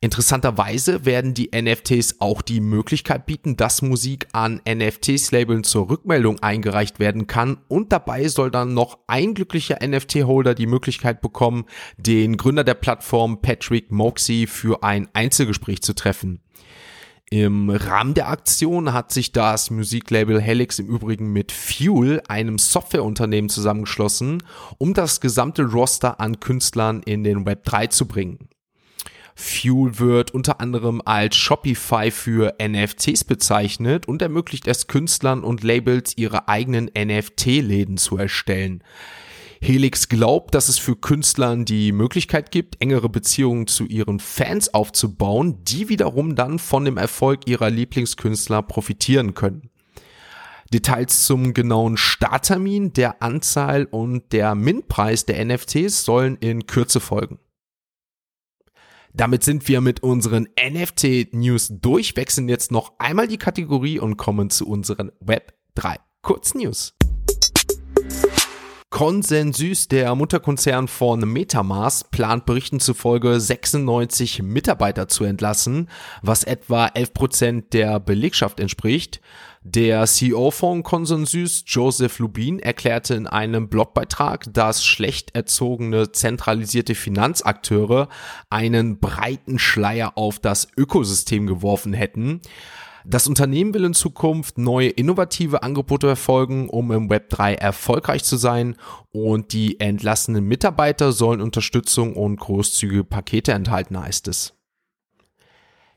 Interessanterweise 0.03 1.07
werden 1.07 1.33
die 1.33 1.49
NFTs 1.59 2.17
auch 2.19 2.43
die 2.43 2.61
Möglichkeit 2.61 3.25
bieten, 3.25 3.57
dass 3.57 3.81
Musik 3.81 4.29
an 4.33 4.61
NFTs-Labeln 4.69 5.65
zur 5.65 5.89
Rückmeldung 5.89 6.41
eingereicht 6.41 6.99
werden 6.99 7.27
kann 7.27 7.57
und 7.69 7.91
dabei 7.91 8.29
soll 8.29 8.51
dann 8.51 8.75
noch 8.75 8.99
ein 9.07 9.33
glücklicher 9.33 9.79
NFT-Holder 9.83 10.55
die 10.55 10.67
Möglichkeit 10.67 11.23
bekommen, 11.23 11.65
den 11.97 12.37
Gründer 12.37 12.65
der 12.65 12.75
Plattform 12.75 13.41
Patrick 13.41 13.91
Moxie 13.91 14.47
für 14.47 14.83
ein 14.83 15.09
Einzelgespräch 15.15 15.81
zu 15.81 15.95
treffen. 15.95 16.43
Im 17.31 17.71
Rahmen 17.71 18.15
der 18.15 18.29
Aktion 18.29 18.93
hat 18.93 19.11
sich 19.11 19.33
das 19.33 19.71
Musiklabel 19.71 20.41
Helix 20.41 20.79
im 20.79 20.87
Übrigen 20.87 21.33
mit 21.33 21.53
Fuel, 21.53 22.23
einem 22.29 22.59
Softwareunternehmen, 22.59 23.49
zusammengeschlossen, 23.49 24.43
um 24.79 24.95
das 24.95 25.21
gesamte 25.21 25.65
Roster 25.65 26.21
an 26.21 26.39
Künstlern 26.39 27.03
in 27.03 27.25
den 27.25 27.47
Web 27.47 27.65
3 27.65 27.89
zu 27.89 28.07
bringen. 28.07 28.49
Fuel 29.35 29.99
wird 29.99 30.33
unter 30.33 30.61
anderem 30.61 31.03
als 31.05 31.35
Shopify 31.37 32.11
für 32.11 32.55
NFTs 32.63 33.25
bezeichnet 33.25 34.07
und 34.07 34.23
ermöglicht 34.23 34.69
es 34.69 34.87
Künstlern 34.87 35.43
und 35.43 35.65
Labels 35.65 36.17
ihre 36.17 36.47
eigenen 36.49 36.89
NFT-Läden 36.97 37.97
zu 37.97 38.17
erstellen. 38.17 38.85
Helix 39.65 40.11
glaubt, 40.11 40.55
dass 40.55 40.69
es 40.69 40.79
für 40.79 40.95
Künstlern 40.95 41.65
die 41.65 41.91
Möglichkeit 41.93 42.51
gibt, 42.51 42.83
engere 42.83 43.09
Beziehungen 43.09 43.67
zu 43.67 43.87
ihren 43.87 44.21
Fans 44.21 44.75
aufzubauen, 44.75 45.65
die 45.65 45.89
wiederum 45.89 46.35
dann 46.35 46.59
von 46.59 46.85
dem 46.85 46.99
Erfolg 46.99 47.49
ihrer 47.49 47.71
Lieblingskünstler 47.71 48.61
profitieren 48.61 49.33
können. 49.33 49.71
Details 50.71 51.25
zum 51.25 51.55
genauen 51.55 51.97
Starttermin, 51.97 52.93
der 52.93 53.23
Anzahl 53.23 53.87
und 53.87 54.33
der 54.33 54.55
Mintpreis 54.55 55.25
der 55.25 55.43
NFTs 55.43 56.05
sollen 56.05 56.37
in 56.37 56.67
Kürze 56.67 57.01
folgen. 57.01 57.39
Damit 59.15 59.45
sind 59.45 59.67
wir 59.67 59.81
mit 59.81 60.03
unseren 60.03 60.49
NFT-News 60.61 61.73
durch, 61.81 62.17
wechseln 62.17 62.51
jetzt 62.51 62.71
noch 62.71 62.93
einmal 62.99 63.29
die 63.29 63.39
Kategorie 63.39 63.99
und 63.99 64.19
kommen 64.19 64.51
zu 64.51 64.67
unseren 64.67 65.11
Web 65.21 65.55
3 65.77 65.97
Kurznews. 66.21 66.95
Consensys, 68.95 69.89
der 69.89 70.15
Mutterkonzern 70.15 70.87
von 70.87 71.19
Metamask, 71.19 72.13
plant 72.13 72.47
Berichten 72.47 72.79
zufolge 72.79 73.41
96 73.41 74.45
Mitarbeiter 74.45 75.09
zu 75.09 75.25
entlassen, 75.25 75.89
was 76.23 76.45
etwa 76.45 76.87
11 76.87 77.13
Prozent 77.13 77.73
der 77.73 77.99
Belegschaft 77.99 78.61
entspricht. 78.61 79.21
Der 79.65 80.07
CEO 80.07 80.53
von 80.53 80.85
Consensys, 80.85 81.65
Joseph 81.67 82.21
Lubin, 82.21 82.61
erklärte 82.61 83.15
in 83.15 83.27
einem 83.27 83.69
Blogbeitrag, 83.69 84.47
dass 84.53 84.85
schlecht 84.85 85.35
erzogene 85.35 86.13
zentralisierte 86.13 86.95
Finanzakteure 86.95 88.09
einen 88.49 89.01
breiten 89.01 89.59
Schleier 89.59 90.13
auf 90.15 90.39
das 90.39 90.69
Ökosystem 90.77 91.49
geworfen 91.49 91.95
hätten. 91.95 92.43
Das 93.07 93.27
Unternehmen 93.27 93.75
will 93.75 93.85
in 93.85 93.93
Zukunft 93.93 94.57
neue 94.57 94.89
innovative 94.89 95.63
Angebote 95.63 96.07
verfolgen, 96.07 96.71
um 96.71 96.91
im 96.91 97.11
Web 97.11 97.29
3 97.29 97.55
erfolgreich 97.55 98.25
zu 98.25 98.37
sein 98.39 98.77
und 99.13 99.53
die 99.53 99.79
entlassenen 99.79 100.45
Mitarbeiter 100.45 101.13
sollen 101.13 101.43
Unterstützung 101.43 102.17
und 102.17 102.41
großzügige 102.41 103.05
Pakete 103.05 103.53
enthalten, 103.53 104.01
heißt 104.01 104.29
es. 104.29 104.55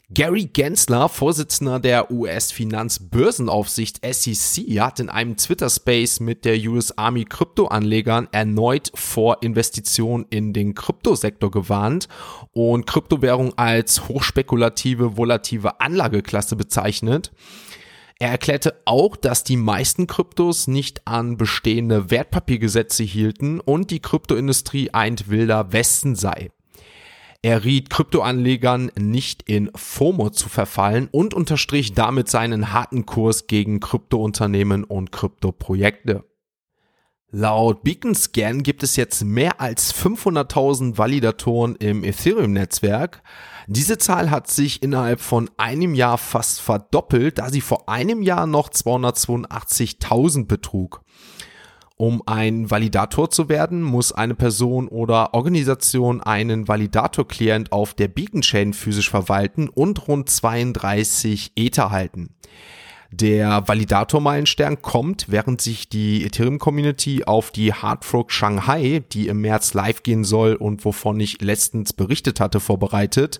Gary 0.09 0.45
Gensler, 0.45 1.09
Vorsitzender 1.09 1.81
der 1.81 2.09
US-Finanzbörsenaufsicht 2.11 3.99
SEC, 4.09 4.79
hat 4.79 5.01
in 5.01 5.09
einem 5.09 5.35
Twitter-Space 5.35 6.21
mit 6.21 6.45
der 6.45 6.57
US 6.69 6.97
Army 6.97 7.25
Kryptoanlegern 7.25 8.29
erneut 8.31 8.89
vor 8.95 9.43
Investitionen 9.43 10.25
in 10.29 10.53
den 10.53 10.75
Kryptosektor 10.75 11.51
gewarnt 11.51 12.07
und 12.53 12.87
Kryptowährung 12.87 13.57
als 13.57 14.07
hochspekulative, 14.07 15.17
volative 15.17 15.81
Anlageklasse 15.81 16.55
bezeichnet. 16.55 17.33
Er 18.17 18.29
erklärte 18.29 18.81
auch, 18.85 19.17
dass 19.17 19.43
die 19.43 19.57
meisten 19.57 20.07
Kryptos 20.07 20.67
nicht 20.67 21.05
an 21.05 21.35
bestehende 21.35 22.09
Wertpapiergesetze 22.09 23.03
hielten 23.03 23.59
und 23.59 23.91
die 23.91 23.99
Kryptoindustrie 23.99 24.89
ein 24.91 25.17
wilder 25.27 25.73
Westen 25.73 26.15
sei. 26.15 26.49
Er 27.41 27.63
riet 27.63 27.89
Kryptoanlegern 27.89 28.91
nicht 28.97 29.43
in 29.43 29.69
FOMO 29.75 30.31
zu 30.31 30.49
verfallen 30.49 31.07
und 31.11 31.33
unterstrich 31.33 31.93
damit 31.93 32.29
seinen 32.29 32.73
harten 32.73 33.05
Kurs 33.05 33.47
gegen 33.47 33.79
Kryptounternehmen 33.79 34.83
und 34.83 35.11
Kryptoprojekte. 35.11 36.23
Laut 37.29 37.83
Beacon 37.83 38.63
gibt 38.63 38.83
es 38.83 38.95
jetzt 38.95 39.23
mehr 39.25 39.59
als 39.59 39.93
500.000 39.93 40.97
Validatoren 40.97 41.75
im 41.75 42.05
Ethereum-Netzwerk. 42.05 43.21
Diese 43.67 43.97
Zahl 43.97 44.31
hat 44.31 44.49
sich 44.49 44.81
innerhalb 44.81 45.19
von 45.19 45.49
einem 45.57 45.93
Jahr 45.93 46.17
fast 46.17 46.61
verdoppelt, 46.61 47.37
da 47.37 47.49
sie 47.49 47.59
vor 47.59 47.89
einem 47.89 48.21
Jahr 48.21 48.47
noch 48.47 48.69
282.000 48.69 50.47
betrug. 50.47 51.03
Um 51.99 52.21
ein 52.27 52.69
Validator 52.69 53.31
zu 53.31 53.49
werden, 53.49 53.81
muss 53.81 54.11
eine 54.11 54.35
Person 54.35 54.87
oder 54.87 55.33
Organisation 55.33 56.21
einen 56.21 56.67
Validator-Client 56.67 57.71
auf 57.71 57.95
der 57.95 58.07
Beacon 58.07 58.41
Chain 58.41 58.73
physisch 58.73 59.09
verwalten 59.09 59.67
und 59.67 60.07
rund 60.07 60.29
32 60.29 61.53
Ether 61.55 61.89
halten. 61.89 62.35
Der 63.09 63.67
Validator-Meilenstern 63.67 64.83
kommt, 64.83 65.25
während 65.29 65.59
sich 65.59 65.89
die 65.89 66.23
Ethereum-Community 66.23 67.23
auf 67.23 67.49
die 67.49 67.73
Hardfork 67.73 68.31
Shanghai, 68.31 69.03
die 69.11 69.27
im 69.27 69.41
März 69.41 69.73
live 69.73 70.03
gehen 70.03 70.23
soll 70.23 70.53
und 70.53 70.85
wovon 70.85 71.19
ich 71.19 71.41
letztens 71.41 71.93
berichtet 71.93 72.39
hatte, 72.39 72.59
vorbereitet. 72.59 73.39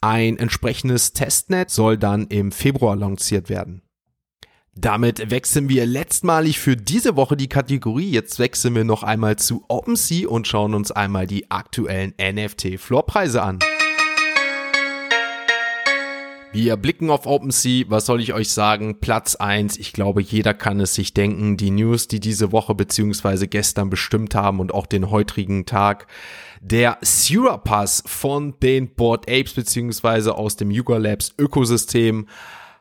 Ein 0.00 0.38
entsprechendes 0.38 1.12
Testnet 1.12 1.70
soll 1.70 1.98
dann 1.98 2.28
im 2.28 2.52
Februar 2.52 2.94
lanciert 2.94 3.48
werden. 3.48 3.82
Damit 4.76 5.30
wechseln 5.30 5.68
wir 5.68 5.84
letztmalig 5.84 6.60
für 6.60 6.76
diese 6.76 7.16
Woche 7.16 7.36
die 7.36 7.48
Kategorie. 7.48 8.08
Jetzt 8.10 8.38
wechseln 8.38 8.76
wir 8.76 8.84
noch 8.84 9.02
einmal 9.02 9.36
zu 9.36 9.64
OpenSea 9.68 10.28
und 10.28 10.46
schauen 10.46 10.74
uns 10.74 10.92
einmal 10.92 11.26
die 11.26 11.50
aktuellen 11.50 12.14
NFT-Floorpreise 12.20 13.42
an. 13.42 13.58
Wir 16.52 16.76
blicken 16.76 17.10
auf 17.10 17.26
OpenSea. 17.26 17.86
Was 17.88 18.06
soll 18.06 18.20
ich 18.20 18.32
euch 18.32 18.50
sagen? 18.50 19.00
Platz 19.00 19.34
eins. 19.34 19.76
Ich 19.76 19.92
glaube, 19.92 20.22
jeder 20.22 20.54
kann 20.54 20.78
es 20.78 20.94
sich 20.94 21.14
denken. 21.14 21.56
Die 21.56 21.70
News, 21.70 22.06
die 22.06 22.20
diese 22.20 22.52
Woche 22.52 22.74
beziehungsweise 22.76 23.48
gestern 23.48 23.90
bestimmt 23.90 24.36
haben 24.36 24.60
und 24.60 24.72
auch 24.72 24.86
den 24.86 25.10
heutigen 25.10 25.66
Tag. 25.66 26.06
Der 26.60 26.98
Sura 27.02 27.56
Pass 27.56 28.04
von 28.06 28.54
den 28.60 28.94
Board 28.94 29.28
Apes 29.28 29.54
beziehungsweise 29.54 30.36
aus 30.36 30.56
dem 30.56 30.70
Yuga 30.70 30.96
Labs 30.96 31.34
Ökosystem 31.38 32.26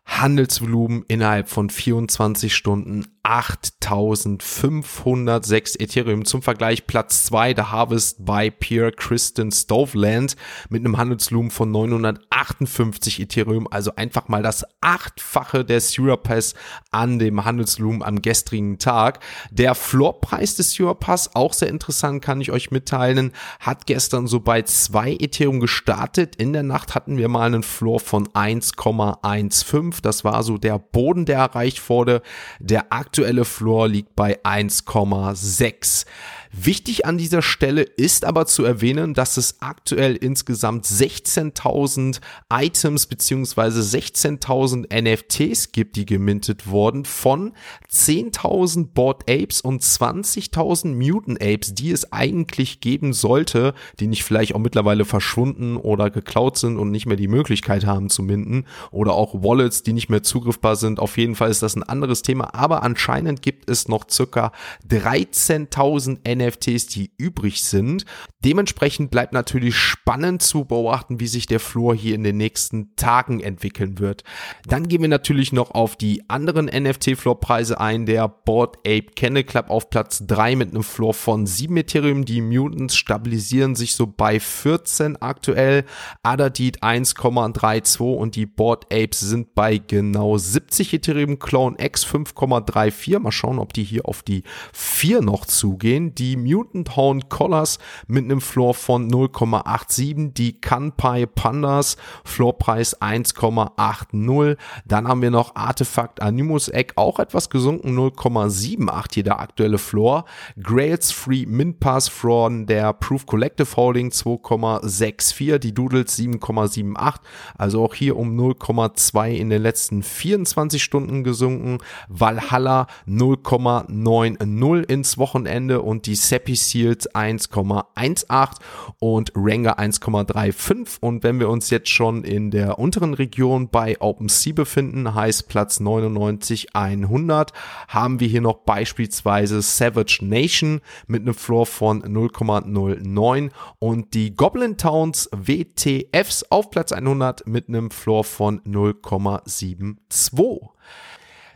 Handelsvolumen 0.09 1.05
innerhalb 1.07 1.49
von 1.49 1.69
24 1.69 2.53
Stunden 2.53 3.07
8506 3.23 5.75
Ethereum. 5.75 6.25
Zum 6.25 6.41
Vergleich 6.41 6.87
Platz 6.87 7.23
2 7.25 7.53
der 7.53 7.71
Harvest 7.71 8.25
bei 8.25 8.49
Pierre 8.49 8.91
Kristen 8.91 9.51
Stoveland 9.51 10.35
mit 10.69 10.83
einem 10.83 10.97
Handelsvolumen 10.97 11.51
von 11.51 11.69
958 11.71 13.19
Ethereum. 13.19 13.67
Also 13.69 13.95
einfach 13.95 14.29
mal 14.29 14.41
das 14.41 14.65
achtfache 14.81 15.63
der 15.63 15.79
Surapass 15.79 16.55
an 16.89 17.19
dem 17.19 17.45
Handelsvolumen 17.45 18.01
am 18.01 18.23
gestrigen 18.23 18.79
Tag. 18.79 19.19
Der 19.51 19.75
Floorpreis 19.75 20.55
des 20.55 20.71
Surapass, 20.71 21.35
auch 21.35 21.53
sehr 21.53 21.69
interessant, 21.69 22.23
kann 22.23 22.41
ich 22.41 22.51
euch 22.51 22.71
mitteilen, 22.71 23.31
hat 23.59 23.85
gestern 23.85 24.25
so 24.25 24.39
bei 24.39 24.63
2 24.63 25.17
Ethereum 25.19 25.59
gestartet. 25.59 26.35
In 26.37 26.53
der 26.53 26.63
Nacht 26.63 26.95
hatten 26.95 27.17
wir 27.17 27.27
mal 27.27 27.45
einen 27.45 27.61
Floor 27.63 27.99
von 27.99 28.27
1,15. 28.29 29.98
Das 30.01 30.23
war 30.23 30.43
so 30.43 30.57
der 30.57 30.79
Boden, 30.79 31.25
der 31.25 31.37
erreicht 31.37 31.89
wurde. 31.89 32.21
Der 32.59 32.91
aktuelle 32.91 33.45
Floor 33.45 33.87
liegt 33.87 34.15
bei 34.15 34.39
1,6. 34.43 36.05
Wichtig 36.51 37.05
an 37.05 37.19
dieser 37.19 37.43
Stelle 37.43 37.83
ist 37.83 38.25
aber 38.25 38.47
zu 38.47 38.63
erwähnen, 38.63 39.13
dass 39.13 39.37
es 39.37 39.61
aktuell 39.61 40.15
insgesamt 40.15 40.83
16.000 40.83 42.21
Items 42.51 43.05
beziehungsweise 43.05 43.81
16.000 43.81 44.87
NFTs 44.91 45.71
gibt, 45.71 45.95
die 45.95 46.07
gemintet 46.07 46.65
wurden 46.65 47.05
von 47.05 47.53
10.000 47.91 48.87
Bored 48.95 49.29
Apes 49.29 49.61
und 49.61 49.83
20.000 49.83 50.95
Mutant 50.95 51.39
Apes, 51.39 51.75
die 51.75 51.91
es 51.91 52.11
eigentlich 52.11 52.79
geben 52.79 53.13
sollte, 53.13 53.75
die 53.99 54.07
nicht 54.07 54.23
vielleicht 54.23 54.55
auch 54.55 54.59
mittlerweile 54.59 55.05
verschwunden 55.05 55.77
oder 55.77 56.09
geklaut 56.09 56.57
sind 56.57 56.77
und 56.79 56.89
nicht 56.89 57.05
mehr 57.05 57.17
die 57.17 57.27
Möglichkeit 57.27 57.85
haben 57.85 58.09
zu 58.09 58.23
minden 58.23 58.65
oder 58.89 59.13
auch 59.13 59.43
Wallets, 59.43 59.83
die 59.83 59.93
nicht 59.93 60.09
mehr 60.09 60.23
zugriffbar 60.23 60.75
sind. 60.75 60.99
Auf 60.99 61.19
jeden 61.19 61.35
Fall 61.35 61.51
ist 61.51 61.61
das 61.61 61.75
ein 61.75 61.83
anderes 61.83 62.23
Thema, 62.23 62.55
aber 62.55 62.81
anscheinend 62.81 63.43
gibt 63.43 63.69
es 63.69 63.87
noch 63.87 64.09
circa 64.09 64.51
13.000 64.89 66.17
NFTs 66.25 66.38
NFTs, 66.39 66.87
die 66.87 67.11
übrig 67.17 67.63
sind. 67.63 68.05
Dementsprechend 68.43 69.11
bleibt 69.11 69.33
natürlich 69.33 69.75
spannend 69.75 70.41
zu 70.41 70.65
beobachten, 70.65 71.19
wie 71.19 71.27
sich 71.27 71.45
der 71.45 71.59
Floor 71.59 71.95
hier 71.95 72.15
in 72.15 72.23
den 72.23 72.37
nächsten 72.37 72.95
Tagen 72.95 73.39
entwickeln 73.41 73.99
wird. 73.99 74.23
Dann 74.67 74.87
gehen 74.87 75.01
wir 75.01 75.09
natürlich 75.09 75.51
noch 75.51 75.71
auf 75.71 75.95
die 75.95 76.29
anderen 76.29 76.65
NFT-Floor-Preise 76.65 77.79
ein. 77.79 78.05
Der 78.05 78.27
Board 78.27 78.77
Ape 78.79 79.07
Kennel 79.15 79.43
Club 79.43 79.69
auf 79.69 79.89
Platz 79.89 80.23
3 80.25 80.55
mit 80.55 80.69
einem 80.69 80.83
Floor 80.83 81.13
von 81.13 81.45
7 81.45 81.75
Ethereum. 81.77 82.25
Die 82.25 82.41
Mutants 82.41 82.95
stabilisieren 82.95 83.75
sich 83.75 83.95
so 83.95 84.07
bei 84.07 84.39
14 84.39 85.21
aktuell. 85.21 85.85
Adadit 86.23 86.81
1,32 86.81 88.15
und 88.15 88.35
die 88.35 88.45
Board 88.45 88.85
Apes 88.93 89.19
sind 89.19 89.53
bei 89.55 89.77
genau 89.77 90.37
70 90.37 90.93
Ethereum. 90.93 91.39
Clone 91.39 91.75
X 91.79 92.05
5,34. 92.05 93.19
Mal 93.19 93.31
schauen, 93.31 93.59
ob 93.59 93.73
die 93.73 93.83
hier 93.83 94.05
auf 94.05 94.23
die 94.23 94.43
4 94.73 95.21
noch 95.21 95.45
zugehen. 95.45 96.15
Die 96.15 96.28
Mutant 96.37 96.95
Horn 96.95 97.29
Collars 97.29 97.79
mit 98.07 98.25
einem 98.25 98.41
Floor 98.41 98.73
von 98.73 99.09
0,87, 99.09 100.33
die 100.33 100.59
Kanpai 100.59 101.25
Pandas, 101.25 101.97
Floorpreis 102.23 103.01
1,80. 103.01 104.57
Dann 104.85 105.07
haben 105.07 105.21
wir 105.21 105.31
noch 105.31 105.55
Artefakt 105.55 106.21
Animus 106.21 106.69
Egg, 106.69 106.93
auch 106.95 107.19
etwas 107.19 107.49
gesunken, 107.49 107.97
0,78 107.97 109.13
hier 109.13 109.23
der 109.23 109.39
aktuelle 109.39 109.77
Floor. 109.77 110.25
Grails 110.61 111.11
Free 111.11 111.45
Mint 111.45 111.79
Pass 111.79 112.07
von 112.07 112.65
der 112.65 112.93
Proof 112.93 113.25
Collective 113.25 113.75
Holding 113.75 114.09
2,64, 114.09 115.57
die 115.57 115.73
Doodles 115.73 116.17
7,78, 116.17 117.15
also 117.57 117.83
auch 117.83 117.93
hier 117.93 118.17
um 118.17 118.39
0,2 118.39 119.31
in 119.31 119.49
den 119.49 119.61
letzten 119.61 120.03
24 120.03 120.83
Stunden 120.83 121.23
gesunken. 121.23 121.79
Valhalla 122.07 122.87
0,90 123.07 124.89
ins 124.89 125.17
Wochenende 125.17 125.81
und 125.81 126.05
die 126.05 126.15
Seppi 126.19 126.55
Seals 126.55 127.09
1,18 127.11 128.55
und 128.99 129.31
Ranger 129.35 129.79
1,35. 129.79 130.97
Und 131.01 131.23
wenn 131.23 131.39
wir 131.39 131.49
uns 131.49 131.69
jetzt 131.69 131.89
schon 131.89 132.23
in 132.23 132.51
der 132.51 132.79
unteren 132.79 133.13
Region 133.13 133.69
bei 133.69 133.99
OpenSea 133.99 134.53
befinden, 134.53 135.15
heißt 135.15 135.47
Platz 135.47 135.79
99 135.79 136.75
100, 136.75 137.53
haben 137.87 138.19
wir 138.19 138.27
hier 138.27 138.41
noch 138.41 138.59
beispielsweise 138.59 139.61
Savage 139.61 140.19
Nation 140.21 140.81
mit 141.07 141.21
einem 141.21 141.33
Floor 141.33 141.65
von 141.65 142.03
0,09 142.03 143.51
und 143.79 144.13
die 144.13 144.35
Goblin 144.35 144.77
Towns 144.77 145.29
WTFs 145.31 146.43
auf 146.49 146.69
Platz 146.69 146.91
100 146.91 147.47
mit 147.47 147.69
einem 147.69 147.91
Floor 147.91 148.23
von 148.23 148.61
0,72. 148.61 150.69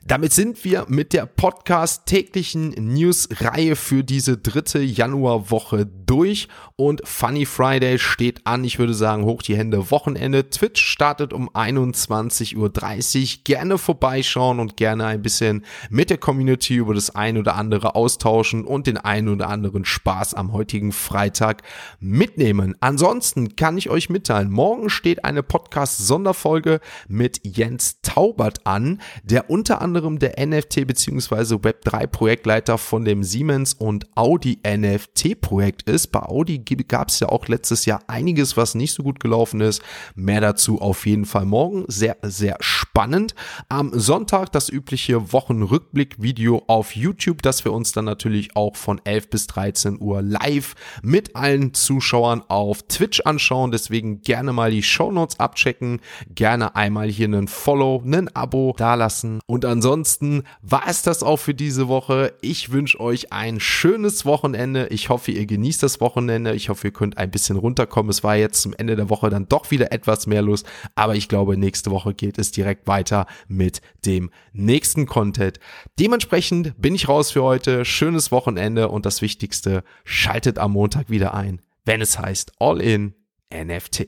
Damit 0.05 0.33
sind 0.33 0.65
wir 0.65 0.85
mit 0.89 1.13
der 1.13 1.25
Podcast 1.25 2.07
täglichen 2.07 2.71
News-Reihe 2.71 3.77
für 3.77 4.03
diese 4.03 4.37
dritte 4.37 4.81
Januarwoche 4.81 5.85
durch 5.85 6.49
und 6.75 7.07
Funny 7.07 7.45
Friday 7.45 7.97
steht 7.97 8.45
an. 8.45 8.65
Ich 8.65 8.79
würde 8.79 8.93
sagen, 8.93 9.23
hoch 9.23 9.41
die 9.41 9.55
Hände 9.55 9.91
Wochenende. 9.91 10.49
Twitch 10.49 10.83
startet 10.83 11.31
um 11.31 11.49
21.30 11.49 12.57
Uhr. 12.57 13.43
Gerne 13.45 13.77
vorbeischauen 13.77 14.59
und 14.59 14.75
gerne 14.75 15.05
ein 15.05 15.21
bisschen 15.21 15.63
mit 15.89 16.09
der 16.09 16.17
Community 16.17 16.75
über 16.75 16.93
das 16.93 17.15
ein 17.15 17.37
oder 17.37 17.55
andere 17.55 17.95
austauschen 17.95 18.65
und 18.65 18.87
den 18.87 18.97
ein 18.97 19.29
oder 19.29 19.47
anderen 19.47 19.85
Spaß 19.85 20.33
am 20.33 20.51
heutigen 20.51 20.91
Freitag 20.91 21.63
mitnehmen. 22.01 22.75
Ansonsten 22.81 23.55
kann 23.55 23.77
ich 23.77 23.89
euch 23.89 24.09
mitteilen, 24.09 24.51
morgen 24.51 24.89
steht 24.89 25.23
eine 25.23 25.43
Podcast-Sonderfolge 25.43 26.81
mit 27.07 27.39
Jens 27.45 28.01
Taubert 28.01 28.67
an, 28.67 28.99
der 29.23 29.49
unter 29.49 29.81
anderem 29.81 29.92
anderem 29.93 30.17
der 30.17 30.43
NFT 30.43 30.87
bzw. 30.87 31.53
Web3 31.53 32.07
Projektleiter 32.07 32.79
von 32.79 33.05
dem 33.05 33.23
Siemens 33.23 33.75
und 33.75 34.07
Audi 34.15 34.57
NFT 34.65 35.39
Projekt 35.39 35.83
ist. 35.83 36.07
Bei 36.07 36.23
Audi 36.23 36.57
gab 36.57 37.09
es 37.09 37.19
ja 37.19 37.29
auch 37.29 37.47
letztes 37.47 37.85
Jahr 37.85 37.99
einiges, 38.07 38.57
was 38.57 38.73
nicht 38.73 38.93
so 38.93 39.03
gut 39.03 39.19
gelaufen 39.19 39.61
ist. 39.61 39.83
Mehr 40.15 40.41
dazu 40.41 40.81
auf 40.81 41.05
jeden 41.05 41.25
Fall 41.25 41.45
morgen. 41.45 41.85
Sehr, 41.89 42.17
sehr 42.23 42.57
spannend. 42.59 43.35
Am 43.69 43.91
Sonntag 43.93 44.51
das 44.51 44.67
übliche 44.67 45.31
Wochenrückblick-Video 45.31 46.63
auf 46.65 46.95
YouTube, 46.95 47.43
das 47.43 47.63
wir 47.63 47.71
uns 47.71 47.91
dann 47.91 48.05
natürlich 48.05 48.55
auch 48.55 48.75
von 48.75 48.99
11 49.03 49.29
bis 49.29 49.45
13 49.45 50.01
Uhr 50.01 50.23
live 50.23 50.73
mit 51.03 51.35
allen 51.35 51.75
Zuschauern 51.75 52.41
auf 52.47 52.81
Twitch 52.87 53.21
anschauen. 53.25 53.69
Deswegen 53.69 54.21
gerne 54.21 54.53
mal 54.53 54.71
die 54.71 54.81
Show 54.81 55.11
Notes 55.11 55.39
abchecken. 55.39 56.01
Gerne 56.33 56.75
einmal 56.75 57.09
hier 57.09 57.27
einen 57.27 57.47
Follow, 57.47 58.01
einen 58.03 58.35
Abo 58.35 58.73
dalassen 58.75 59.39
und 59.45 59.65
ansonsten 59.65 59.82
ansonsten 59.83 60.43
war 60.61 60.83
es 60.87 61.01
das 61.01 61.23
auch 61.23 61.35
für 61.35 61.53
diese 61.53 61.89
Woche. 61.89 62.35
Ich 62.39 62.71
wünsche 62.71 63.01
euch 63.01 63.33
ein 63.33 63.59
schönes 63.59 64.25
Wochenende. 64.25 64.87
Ich 64.91 65.09
hoffe, 65.09 65.31
ihr 65.31 65.45
genießt 65.45 65.83
das 65.83 65.99
Wochenende. 65.99 66.53
Ich 66.53 66.69
hoffe, 66.69 66.87
ihr 66.87 66.93
könnt 66.93 67.17
ein 67.17 67.29
bisschen 67.29 67.57
runterkommen. 67.57 68.09
Es 68.09 68.23
war 68.23 68.37
jetzt 68.37 68.61
zum 68.61 68.73
Ende 68.77 68.95
der 68.95 69.09
Woche 69.09 69.29
dann 69.29 69.49
doch 69.49 69.71
wieder 69.71 69.91
etwas 69.91 70.25
mehr 70.25 70.41
los. 70.41 70.63
Aber 70.95 71.15
ich 71.15 71.27
glaube, 71.27 71.57
nächste 71.57 71.91
Woche 71.91 72.13
geht 72.13 72.37
es 72.37 72.51
direkt 72.51 72.87
weiter 72.87 73.25
mit 73.49 73.81
dem 74.05 74.31
nächsten 74.53 75.05
Content. 75.05 75.59
Dementsprechend 75.99 76.81
bin 76.81 76.95
ich 76.95 77.09
raus 77.09 77.31
für 77.31 77.43
heute. 77.43 77.83
Schönes 77.83 78.31
Wochenende 78.31 78.87
und 78.87 79.05
das 79.05 79.21
Wichtigste, 79.21 79.83
schaltet 80.05 80.59
am 80.59 80.71
Montag 80.71 81.09
wieder 81.09 81.33
ein, 81.33 81.59
wenn 81.83 81.99
es 81.99 82.17
heißt 82.17 82.53
All 82.57 82.79
in 82.79 83.15
NFT. 83.53 84.07